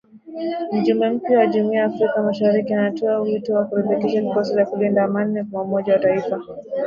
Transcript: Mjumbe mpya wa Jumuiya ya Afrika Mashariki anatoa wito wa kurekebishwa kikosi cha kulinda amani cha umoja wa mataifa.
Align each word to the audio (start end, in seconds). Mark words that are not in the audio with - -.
Mjumbe 0.71 1.09
mpya 1.09 1.39
wa 1.39 1.47
Jumuiya 1.47 1.79
ya 1.81 1.85
Afrika 1.85 2.21
Mashariki 2.23 2.73
anatoa 2.73 3.19
wito 3.19 3.53
wa 3.53 3.65
kurekebishwa 3.65 4.21
kikosi 4.21 4.55
cha 4.55 4.65
kulinda 4.65 5.03
amani 5.03 5.33
cha 5.51 5.61
umoja 5.61 5.93
wa 5.93 5.99
mataifa. 5.99 6.39